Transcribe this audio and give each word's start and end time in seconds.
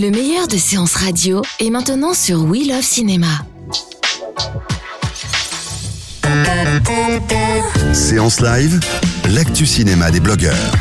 Le 0.00 0.10
meilleur 0.10 0.48
de 0.48 0.56
séances 0.56 0.94
radio 0.94 1.42
est 1.58 1.68
maintenant 1.68 2.14
sur 2.14 2.44
We 2.44 2.66
Love 2.66 2.80
Cinéma. 2.80 3.26
Séance 7.92 8.40
live, 8.40 8.80
l'actu 9.28 9.66
cinéma 9.66 10.10
des 10.10 10.20
blogueurs. 10.20 10.72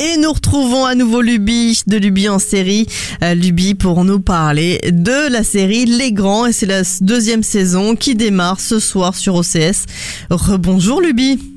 Et 0.00 0.16
nous 0.16 0.32
retrouvons 0.32 0.84
à 0.84 0.96
nouveau 0.96 1.20
Luby 1.20 1.80
de 1.86 1.96
Luby 1.96 2.28
en 2.28 2.40
série. 2.40 2.88
Euh, 3.22 3.34
Luby 3.34 3.76
pour 3.76 4.04
nous 4.04 4.18
parler 4.18 4.80
de 4.90 5.30
la 5.30 5.44
série 5.44 5.84
Les 5.84 6.10
Grands 6.10 6.46
et 6.46 6.52
c'est 6.52 6.66
la 6.66 6.82
deuxième 7.02 7.44
saison 7.44 7.94
qui 7.94 8.16
démarre 8.16 8.58
ce 8.58 8.80
soir 8.80 9.14
sur 9.14 9.36
OCS. 9.36 9.84
Rebonjour 10.28 11.00
Luby. 11.00 11.55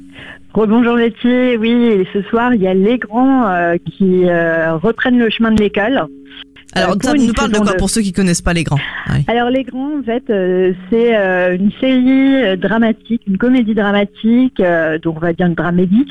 Rebonjour 0.53 0.95
Letty, 0.95 1.57
oui, 1.57 2.07
ce 2.11 2.23
soir 2.23 2.55
il 2.55 2.61
y 2.61 2.67
a 2.67 2.73
les 2.73 2.97
grands 2.97 3.47
euh, 3.47 3.75
qui 3.85 4.27
euh, 4.27 4.77
reprennent 4.77 5.19
le 5.19 5.29
chemin 5.29 5.51
de 5.51 5.61
l'école. 5.61 6.07
Alors 6.73 6.91
Euh, 6.91 6.99
ça 7.01 7.15
une 7.15 7.27
nous 7.27 7.33
parle 7.33 7.51
de 7.51 7.57
quoi 7.57 7.73
pour 7.73 7.89
ceux 7.89 8.01
qui 8.01 8.13
connaissent 8.13 8.41
pas 8.41 8.53
Les 8.53 8.63
Grands? 8.63 8.79
Alors 9.27 9.49
les 9.49 9.63
grands 9.63 9.99
en 9.99 10.03
fait 10.03 10.23
euh, 10.29 10.73
c'est 10.89 11.17
euh, 11.17 11.55
une 11.55 11.71
série 11.81 12.43
euh, 12.43 12.55
dramatique, 12.55 13.21
une 13.27 13.37
comédie 13.37 13.73
dramatique, 13.73 14.59
euh, 14.59 14.99
donc 14.99 15.17
on 15.17 15.19
va 15.19 15.33
dire 15.33 15.47
une 15.47 15.55
dramédie, 15.55 16.05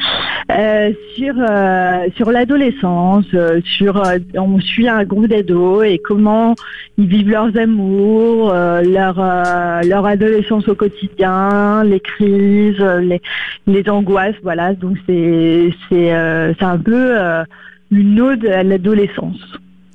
euh, 0.51 0.93
sur 1.15 1.35
euh, 1.39 2.07
sur 2.17 2.33
l'adolescence, 2.33 3.27
euh, 3.35 3.61
sur 3.65 4.05
euh, 4.05 4.19
on 4.37 4.59
suit 4.61 4.89
un 4.89 5.05
groupe 5.05 5.29
d'ados 5.29 5.85
et 5.87 5.99
comment 5.99 6.55
ils 6.97 7.07
vivent 7.07 7.31
leurs 7.31 7.57
amours, 7.57 8.51
euh, 8.53 8.83
leur 8.83 9.17
euh, 9.21 9.83
leur 9.83 10.05
adolescence 10.07 10.67
au 10.69 10.75
quotidien, 10.75 11.85
les 11.85 12.01
crises, 12.01 12.81
euh, 12.81 13.01
les 13.01 13.23
les 13.69 13.89
angoisses, 13.89 14.37
voilà. 14.43 14.75
Donc 14.75 14.97
c'est 15.07 15.71
c'est 15.89 16.13
euh, 16.13 16.53
c'est 16.59 16.65
un 16.65 16.79
peu 16.79 17.17
euh, 17.17 17.45
une 17.93 18.21
ode 18.21 18.45
à 18.47 18.65
l'adolescence. 18.65 19.41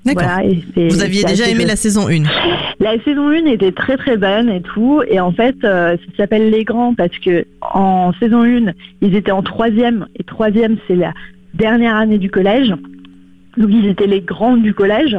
D'accord. 0.05 0.23
Voilà, 0.25 0.89
Vous 0.89 1.01
aviez 1.01 1.23
déjà 1.23 1.47
aimé 1.47 1.65
la 1.65 1.75
saison 1.75 2.07
1 2.09 2.23
La 2.79 3.01
saison 3.03 3.29
1 3.29 3.45
était 3.45 3.71
très 3.71 3.95
très 3.95 4.17
bonne 4.17 4.49
et 4.49 4.61
tout. 4.61 5.01
Et 5.07 5.19
en 5.19 5.31
fait, 5.31 5.55
euh, 5.63 5.95
ça 5.95 6.23
s'appelle 6.23 6.49
Les 6.49 6.65
Grands 6.65 6.93
parce 6.93 7.17
que 7.19 7.45
en 7.61 8.11
saison 8.19 8.43
1, 8.43 8.73
ils 9.01 9.15
étaient 9.15 9.31
en 9.31 9.43
troisième. 9.43 10.07
Et 10.19 10.23
troisième, 10.23 10.77
c'est 10.87 10.95
la 10.95 11.13
dernière 11.53 11.95
année 11.95 12.17
du 12.17 12.29
collège. 12.29 12.73
Donc 13.57 13.69
ils 13.69 13.87
étaient 13.87 14.07
les 14.07 14.21
grands 14.21 14.57
du 14.57 14.73
collège. 14.73 15.15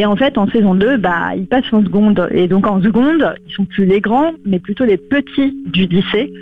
Et 0.00 0.06
en 0.06 0.14
fait, 0.14 0.38
en 0.38 0.48
saison 0.48 0.76
2, 0.76 0.96
bah, 0.96 1.34
ils 1.36 1.48
passent 1.48 1.72
en 1.72 1.82
seconde. 1.82 2.28
Et 2.30 2.46
donc 2.46 2.68
en 2.68 2.80
seconde, 2.80 3.34
ils 3.48 3.52
sont 3.52 3.64
plus 3.64 3.84
les 3.84 4.00
grands, 4.00 4.30
mais 4.46 4.60
plutôt 4.60 4.84
les 4.84 4.96
petits 4.96 5.52
du 5.66 5.86
lycée. 5.86 6.32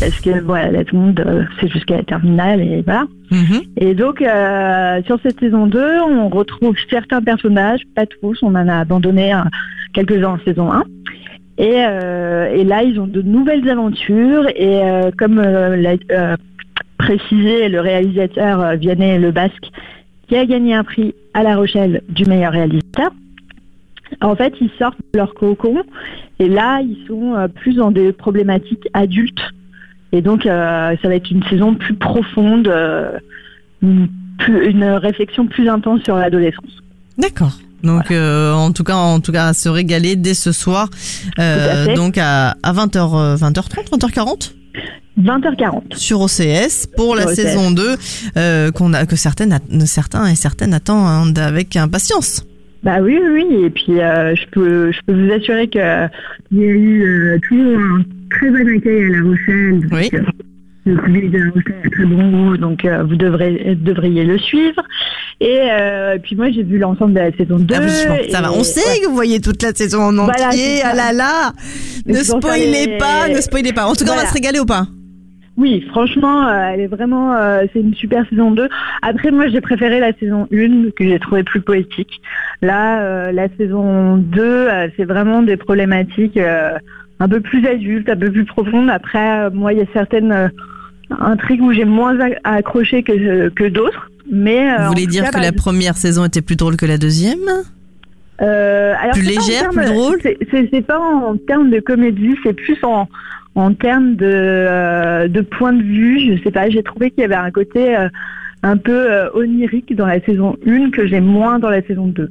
parce 0.00 0.20
que 0.20 0.40
voilà, 0.40 0.72
la 0.72 0.84
seconde, 0.84 1.22
euh, 1.24 1.44
c'est 1.60 1.68
jusqu'à 1.68 1.98
la 1.98 2.02
terminale 2.02 2.60
et 2.60 2.82
voilà. 2.82 3.06
Mhm. 3.30 3.62
Et 3.76 3.94
donc, 3.94 4.20
euh, 4.20 5.00
sur 5.06 5.18
cette 5.22 5.38
saison 5.38 5.66
2, 5.66 6.00
on 6.08 6.28
retrouve 6.28 6.74
certains 6.90 7.22
personnages, 7.22 7.82
pas 7.94 8.06
tous, 8.06 8.42
on 8.42 8.48
en 8.48 8.68
a 8.68 8.78
abandonné 8.78 9.32
quelques-uns 9.92 10.34
en 10.34 10.38
saison 10.44 10.72
1. 10.72 10.84
Et, 11.56 11.84
euh, 11.86 12.52
et 12.52 12.64
là, 12.64 12.82
ils 12.82 12.98
ont 12.98 13.06
de 13.06 13.22
nouvelles 13.22 13.68
aventures. 13.68 14.48
Et 14.56 14.82
euh, 14.82 15.12
comme 15.16 15.40
l'a 15.40 16.36
précisé 16.98 17.68
le 17.68 17.80
réalisateur 17.80 18.76
Vianney 18.76 19.18
Le 19.18 19.30
Basque, 19.30 19.70
qui 20.28 20.36
a 20.36 20.46
gagné 20.46 20.74
un 20.74 20.84
prix 20.84 21.14
à 21.34 21.42
La 21.42 21.56
Rochelle 21.56 22.02
du 22.08 22.24
meilleur 22.24 22.52
réalisateur, 22.52 23.10
en 24.20 24.36
fait, 24.36 24.54
ils 24.60 24.70
sortent 24.78 24.98
de 25.12 25.18
leur 25.18 25.34
cocon. 25.34 25.82
Et 26.38 26.48
là, 26.48 26.80
ils 26.80 26.98
sont 27.06 27.34
euh, 27.34 27.48
plus 27.48 27.74
dans 27.74 27.90
des 27.90 28.12
problématiques 28.12 28.86
adultes. 28.92 29.40
Et 30.12 30.22
donc, 30.22 30.46
euh, 30.46 30.94
ça 31.02 31.08
va 31.08 31.14
être 31.16 31.30
une 31.30 31.42
saison 31.44 31.74
plus 31.74 31.94
profonde, 31.94 32.68
euh, 32.68 33.18
une, 33.82 34.08
plus- 34.38 34.70
une 34.70 34.84
réflexion 34.84 35.46
plus 35.46 35.68
intense 35.68 36.02
sur 36.04 36.16
l'adolescence. 36.16 36.82
D'accord. 37.18 37.58
Donc 37.82 38.10
euh, 38.10 38.52
en 38.54 38.72
tout 38.72 38.82
cas 38.82 38.94
en 38.96 39.20
tout 39.20 39.30
cas 39.30 39.48
à 39.48 39.52
se 39.52 39.68
régaler 39.68 40.16
dès 40.16 40.32
ce 40.32 40.52
soir 40.52 40.88
euh, 41.38 41.84
à 41.92 41.94
donc 41.94 42.16
à, 42.16 42.52
à 42.62 42.72
20h 42.72 43.36
20h30 43.36 43.90
20h40 43.90 44.54
20h40. 45.20 45.96
sur 45.96 46.20
OCS 46.20 46.86
pour 46.96 47.14
la 47.14 47.26
OCS. 47.26 47.34
saison 47.34 47.70
2 47.70 47.96
euh, 48.36 48.72
qu'on 48.72 48.92
a 48.92 49.06
que 49.06 49.16
certaines 49.16 49.58
certains 49.86 50.26
et 50.26 50.34
certaines 50.34 50.74
attendent 50.74 51.38
avec 51.38 51.76
impatience. 51.76 52.44
Bah 52.84 52.98
oui, 53.00 53.18
oui, 53.18 53.46
oui. 53.48 53.64
Et 53.64 53.70
puis, 53.70 54.00
euh, 54.00 54.34
je, 54.36 54.46
peux, 54.50 54.92
je 54.92 55.00
peux 55.06 55.14
vous 55.14 55.32
assurer 55.32 55.68
qu'il 55.68 55.80
y 55.80 56.64
a 56.64 56.66
eu 56.66 57.02
euh, 57.02 57.38
toujours 57.48 57.78
un 57.78 58.02
très 58.30 58.50
bon 58.50 58.76
accueil 58.76 59.04
à 59.04 59.08
La 59.08 59.22
Rochelle. 59.22 59.80
Oui. 59.90 60.10
Le 60.86 61.90
très 61.90 62.04
bon 62.04 62.30
goût, 62.30 62.56
donc 62.56 62.84
euh, 62.84 63.02
vous 63.04 63.16
devrez, 63.16 63.74
devriez 63.80 64.24
le 64.24 64.38
suivre. 64.38 64.82
Et 65.40 65.58
euh, 65.70 66.18
puis 66.22 66.36
moi, 66.36 66.50
j'ai 66.50 66.62
vu 66.62 66.78
l'ensemble 66.78 67.14
de 67.14 67.20
la 67.20 67.32
saison 67.32 67.58
2. 67.58 67.74
Ah 67.76 67.80
oui, 67.82 68.30
ça 68.30 68.40
va. 68.40 68.52
On 68.52 68.62
sait 68.62 68.80
ouais. 68.80 69.00
que 69.00 69.08
vous 69.08 69.14
voyez 69.14 69.40
toute 69.40 69.62
la 69.62 69.72
saison 69.72 70.02
en 70.02 70.12
Voilà, 70.12 70.48
entier. 70.48 70.80
Ah 70.84 70.94
là 70.94 71.12
là 71.12 71.52
Ne 72.06 72.14
spoilez 72.16 72.86
les- 72.86 72.98
pas, 72.98 73.28
ne 73.28 73.40
spoilez 73.40 73.72
pas. 73.72 73.86
En 73.86 73.94
tout 73.94 74.04
cas, 74.04 74.12
on 74.12 74.16
va 74.16 74.26
se 74.26 74.34
régaler 74.34 74.60
ou 74.60 74.66
pas 74.66 74.86
Oui, 75.56 75.84
franchement, 75.90 76.46
euh, 76.46 76.70
elle 76.74 76.80
est 76.80 76.86
vraiment, 76.86 77.34
euh, 77.34 77.64
c'est 77.72 77.80
une 77.80 77.94
super 77.94 78.24
saison 78.28 78.50
2. 78.52 78.68
Après, 79.02 79.30
moi, 79.30 79.48
j'ai 79.48 79.60
préféré 79.60 80.00
la 80.00 80.12
saison 80.18 80.46
1 80.52 80.90
que 80.96 81.04
j'ai 81.08 81.18
trouvé 81.18 81.42
plus 81.42 81.60
poétique. 81.60 82.20
Là, 82.62 83.00
euh, 83.00 83.32
la 83.32 83.48
saison 83.56 84.16
2, 84.18 84.42
euh, 84.42 84.88
c'est 84.96 85.04
vraiment 85.04 85.42
des 85.42 85.56
problématiques 85.56 86.38
un 87.20 87.28
peu 87.28 87.40
plus 87.40 87.66
adultes, 87.66 88.08
un 88.08 88.16
peu 88.16 88.30
plus 88.30 88.44
profondes. 88.44 88.90
Après, 88.90 89.50
moi, 89.50 89.72
il 89.72 89.78
y 89.78 89.82
a 89.82 89.86
certaines 89.92 90.50
intrigues 91.20 91.62
où 91.62 91.72
j'ai 91.72 91.84
moins 91.84 92.18
a- 92.20 92.30
accroché 92.56 93.02
que, 93.02 93.48
que 93.50 93.64
d'autres. 93.68 94.10
Mais 94.30 94.70
euh, 94.72 94.82
Vous 94.84 94.88
voulez 94.92 95.06
dire 95.06 95.22
cas, 95.24 95.28
que 95.28 95.32
par 95.34 95.42
la 95.42 95.52
première 95.52 95.96
saison 95.96 96.24
était 96.24 96.40
plus 96.42 96.56
drôle 96.56 96.76
que 96.76 96.86
la 96.86 96.96
deuxième? 96.98 97.38
Euh, 98.42 98.94
alors, 99.00 99.12
Plus 99.14 99.22
légère, 99.22 99.70
plus 99.70 99.84
drôle? 99.86 100.18
c'est- 100.22 100.86
pas 100.86 100.98
en 100.98 101.36
termes 101.36 101.70
de 101.70 101.78
comédie, 101.80 102.34
c'est 102.42 102.52
plus 102.54 102.78
en, 102.82 103.08
en 103.54 103.72
termes 103.74 104.16
de, 104.16 104.26
euh, 104.26 105.28
de 105.28 105.40
point 105.40 105.72
de 105.72 105.82
vue. 105.82 106.20
Je 106.36 106.42
sais 106.42 106.50
pas, 106.50 106.68
j'ai 106.68 106.82
trouvé 106.82 107.10
qu'il 107.10 107.20
y 107.20 107.24
avait 107.24 107.34
un 107.36 107.50
côté 107.50 107.96
euh, 107.96 108.08
un 108.62 108.76
peu 108.76 109.06
onirique 109.34 109.94
dans 109.94 110.06
la 110.06 110.20
saison 110.20 110.56
1 110.66 110.90
que 110.90 111.06
j'ai 111.06 111.20
moins 111.20 111.58
dans 111.58 111.70
la 111.70 111.82
saison 111.82 112.06
2. 112.06 112.28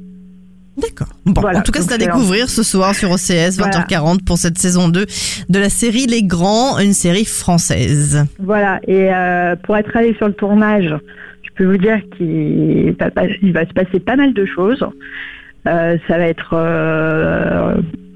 D'accord. 0.76 1.08
Bon, 1.24 1.40
Voilà, 1.40 1.60
en 1.60 1.62
tout 1.62 1.72
cas, 1.72 1.80
c'est 1.82 1.94
à 1.94 1.98
découvrir 1.98 2.48
ce 2.48 2.62
soir 2.62 2.94
sur 2.94 3.10
OCS, 3.10 3.58
Voilà. 3.58 3.84
20h40 3.88 4.24
pour 4.24 4.38
cette 4.38 4.58
saison 4.58 4.88
2 4.88 5.06
de 5.48 5.58
la 5.58 5.68
série 5.68 6.06
Les 6.06 6.22
Grands, 6.22 6.78
une 6.78 6.92
série 6.92 7.24
française. 7.24 8.24
Voilà, 8.38 8.80
et 8.86 9.12
euh, 9.14 9.54
pour 9.56 9.76
être 9.76 9.96
allé 9.96 10.14
sur 10.14 10.26
le 10.26 10.34
tournage, 10.34 10.92
je 11.42 11.50
peux 11.54 11.64
vous 11.64 11.78
dire 11.78 12.00
qu'il 12.16 12.94
va, 12.98 13.66
se 13.66 13.72
passer 13.72 14.00
pas 14.00 14.16
mal 14.16 14.34
de 14.34 14.44
choses. 14.44 14.84
Euh, 15.66 15.96
ça 16.08 16.18
va 16.18 16.26
être... 16.26 16.54
euh, 16.54 17.74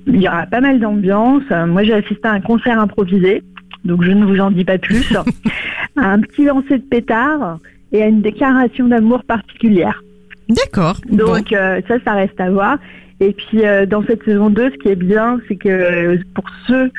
il 0.09 0.23
y 0.23 0.29
aura 0.29 0.47
pas 0.47 0.61
mal 0.61 0.81
d'ambiance. 0.81 1.43
Moi, 1.51 1.85
j'ai 1.85 1.93
assisté 1.93 2.27
à 2.27 2.33
un 2.33 2.41
concert 2.41 2.81
improvisé, 2.81 3.43
donc 3.85 4.03
je 4.03 4.11
ne 4.11 4.25
vous 4.25 4.41
en 4.41 4.51
dis 4.51 4.65
pas 4.65 4.79
plus. 4.79 5.13
à 5.97 6.13
un 6.13 6.21
petit 6.21 6.45
lancer 6.45 6.79
de 6.79 6.85
pétard 6.85 7.59
et 7.93 8.03
à 8.03 8.07
une 8.07 8.23
déclaration 8.23 8.89
d'amour 8.89 9.23
particulière. 9.25 10.03
D'accord. 10.49 10.97
Bon. 11.09 11.35
Donc 11.35 11.53
euh, 11.53 11.81
ça, 11.89 11.97
ça 12.05 12.13
reste 12.15 12.41
à 12.41 12.51
voir. 12.51 12.79
Et 13.21 13.33
puis 13.33 13.67
euh, 13.67 13.87
dans 13.87 14.03
cette 14.05 14.25
saison 14.25 14.51
2, 14.51 14.71
ce 14.71 14.77
qui 14.79 14.89
est 14.89 14.97
bien, 14.97 15.41
c'est 15.49 15.57
que 15.57 15.69
euh, 15.69 16.17
pour 16.35 16.45
ceux 16.67 16.91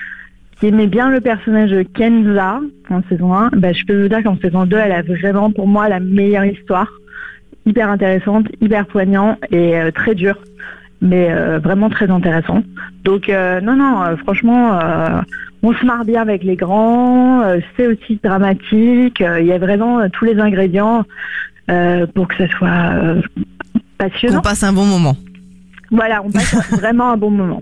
qui 0.59 0.67
aimaient 0.67 0.87
bien 0.87 1.09
le 1.09 1.21
personnage 1.21 1.71
de 1.71 1.83
Kenza 1.83 2.59
en 2.89 3.01
saison 3.09 3.33
1, 3.33 3.51
bah, 3.53 3.71
je 3.71 3.85
peux 3.85 4.01
vous 4.01 4.09
dire 4.09 4.23
qu'en 4.23 4.37
saison 4.37 4.65
2, 4.65 4.77
elle 4.77 4.91
a 4.91 5.01
vraiment 5.01 5.51
pour 5.51 5.67
moi 5.67 5.89
la 5.89 5.99
meilleure 5.99 6.45
histoire. 6.45 6.91
Hyper 7.65 7.89
intéressante, 7.89 8.47
hyper 8.61 8.85
poignant 8.87 9.37
et 9.51 9.77
très 9.93 10.15
dur, 10.15 10.37
mais 11.01 11.29
vraiment 11.59 11.89
très 11.89 12.09
intéressant. 12.09 12.63
Donc 13.03 13.27
non, 13.27 13.75
non, 13.75 14.17
franchement, 14.23 14.79
on 15.61 15.73
se 15.73 15.85
marre 15.85 16.03
bien 16.03 16.21
avec 16.21 16.43
les 16.43 16.55
grands, 16.55 17.43
c'est 17.75 17.85
aussi 17.85 18.19
dramatique, 18.23 19.19
il 19.19 19.45
y 19.45 19.51
a 19.51 19.59
vraiment 19.59 20.09
tous 20.09 20.25
les 20.25 20.39
ingrédients 20.39 21.05
euh, 21.69 22.07
pour 22.07 22.27
que 22.27 22.35
ça 22.37 22.47
soit 22.49 22.67
euh, 22.67 23.21
passionnant. 23.97 24.39
On 24.39 24.41
passe 24.41 24.63
un 24.63 24.73
bon 24.73 24.85
moment. 24.85 25.15
Voilà, 25.91 26.21
on 26.23 26.31
passe 26.31 26.55
vraiment 26.79 27.11
un 27.11 27.17
bon 27.17 27.31
moment. 27.31 27.61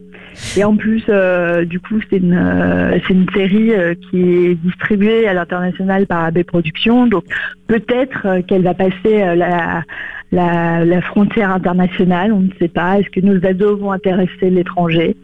Et 0.56 0.64
en 0.64 0.76
plus, 0.76 1.04
euh, 1.10 1.66
du 1.66 1.80
coup, 1.80 2.00
c'est 2.10 2.18
une, 2.18 2.34
euh, 2.34 3.00
c'est 3.08 3.14
une 3.14 3.30
série 3.34 3.74
euh, 3.74 3.96
qui 3.96 4.22
est 4.22 4.56
distribuée 4.56 5.28
à 5.28 5.34
l'international 5.34 6.06
par 6.06 6.26
AB 6.26 6.44
Productions. 6.44 7.08
Donc 7.08 7.24
peut-être 7.68 8.42
qu'elle 8.48 8.64
va 8.64 8.74
passer 8.74 9.36
la, 9.36 9.84
la, 10.32 10.86
la 10.86 11.02
frontière 11.02 11.52
internationale. 11.52 12.32
On 12.32 12.42
ne 12.42 12.52
sait 12.60 12.68
pas. 12.68 13.00
Est-ce 13.00 13.10
que 13.10 13.22
nos 13.22 13.44
ados 13.46 13.80
vont 13.80 13.92
intéresser 13.92 14.50
l'étranger? 14.50 15.16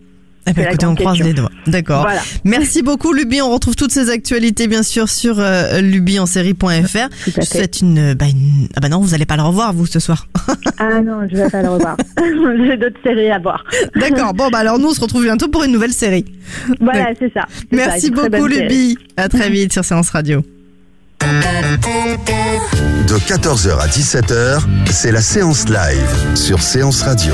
Eh 0.46 0.52
ben, 0.54 0.68
écoutez, 0.68 0.86
on 0.86 0.96
croise 0.96 1.14
question. 1.18 1.26
les 1.28 1.34
doigts. 1.34 1.50
D'accord. 1.68 2.02
Voilà. 2.02 2.22
Merci 2.44 2.82
beaucoup, 2.82 3.14
Luby. 3.14 3.42
On 3.42 3.50
retrouve 3.50 3.76
toutes 3.76 3.92
ces 3.92 4.10
actualités, 4.10 4.68
bien 4.68 4.84
sûr, 4.84 5.08
sur 5.08 5.36
euh, 5.40 5.80
lubyensérie.fr. 5.80 6.64
Tout 7.24 7.32
à 7.38 7.42
Je 7.42 7.46
souhaite 7.46 7.80
une, 7.82 8.14
bah, 8.14 8.26
une- 8.26 8.68
Ah 8.76 8.82
bah 8.82 8.90
non, 8.90 9.00
vous 9.00 9.12
n'allez 9.12 9.26
pas 9.26 9.38
le 9.38 9.44
revoir, 9.44 9.72
vous, 9.74 9.86
ce 9.86 10.00
soir. 10.00 10.28
Ah 10.80 11.00
non, 11.02 11.20
je 11.32 11.38
vais 11.38 11.50
pas 11.50 11.62
le 11.62 11.70
revoir. 11.70 11.96
J'ai 12.18 12.76
d'autres 12.78 13.00
séries 13.04 13.30
à 13.32 13.40
voir. 13.40 13.64
D'accord. 13.96 14.34
Bon, 14.34 14.50
bah 14.50 14.58
alors 14.58 14.80
nous, 14.80 14.90
on 14.90 14.94
se 14.94 15.00
retrouve 15.00 15.24
bientôt 15.24 15.48
pour 15.48 15.64
une 15.64 15.72
nouvelle 15.72 15.94
série. 15.94 16.26
Voilà, 16.82 17.12
c'est 17.18 17.32
ça. 17.34 17.46
Merci 17.72 18.12
beaucoup. 18.12 18.48
Luby. 18.48 18.98
À 19.16 19.30
très 19.30 19.50
vite 19.50 19.72
sur 19.72 19.86
Séance 19.86 20.10
Radio. 20.10 20.42
De 21.22 23.16
14h 23.18 23.80
à 23.80 23.88
17h, 23.88 24.60
c'est 24.92 25.12
la 25.14 25.22
séance 25.22 25.70
live 25.70 26.36
sur 26.36 26.62
Séance 26.62 27.02
Radio. 27.04 27.34